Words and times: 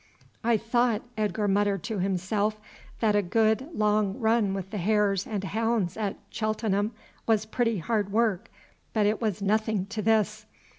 "I 0.43 0.57
thought," 0.57 1.03
Edgar 1.15 1.47
muttered 1.47 1.83
to 1.83 1.99
himself, 1.99 2.59
"that 3.01 3.15
a 3.15 3.21
good 3.21 3.69
long 3.71 4.17
run 4.19 4.55
with 4.55 4.71
the 4.71 4.79
hares 4.79 5.27
and 5.27 5.43
hounds 5.43 5.95
at 5.95 6.15
Cheltenham 6.31 6.93
was 7.27 7.45
pretty 7.45 7.77
hard 7.77 8.11
work, 8.11 8.49
but 8.93 9.05
it 9.05 9.21
was 9.21 9.43
nothing 9.43 9.85
to 9.91 10.01
this. 10.01 10.47